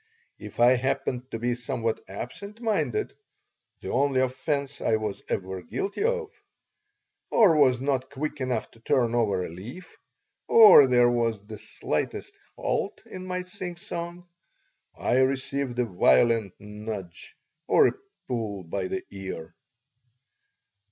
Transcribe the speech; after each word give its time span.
If 0.39 0.59
I 0.59 0.77
happened 0.77 1.29
to 1.29 1.37
be 1.37 1.53
somewhat 1.53 2.03
absent 2.07 2.59
minded 2.59 3.13
(the 3.81 3.91
only 3.91 4.19
offense 4.21 4.81
I 4.81 4.95
was 4.95 5.21
ever 5.29 5.61
guilty 5.61 6.03
of), 6.03 6.31
or 7.29 7.55
was 7.55 7.79
not 7.79 8.09
quick 8.09 8.41
enough 8.41 8.71
to 8.71 8.79
turn 8.79 9.13
over 9.13 9.45
a 9.45 9.49
leaf, 9.49 9.95
or 10.47 10.87
there 10.87 11.07
was 11.11 11.45
the 11.45 11.59
slightest 11.59 12.33
halt 12.55 13.03
in 13.05 13.27
my 13.27 13.43
singsong, 13.43 14.25
I 14.97 15.19
received 15.19 15.77
a 15.77 15.85
violent 15.85 16.55
"nudge" 16.57 17.35
or 17.67 17.87
a 17.89 17.93
pull 18.27 18.63
by 18.63 18.87
the 18.87 19.03
ear. 19.11 19.53